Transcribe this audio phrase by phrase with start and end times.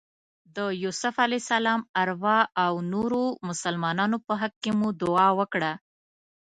[0.55, 5.71] د یوسف علیه السلام ارواح او نورو مسلمانانو په حق کې مو دعا وکړه.